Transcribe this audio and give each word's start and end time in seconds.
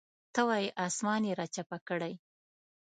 ته 0.33 0.41
وایې 0.47 0.75
اسمان 0.85 1.21
یې 1.27 1.33
راچپه 1.39 1.77
کړی. 1.89 2.13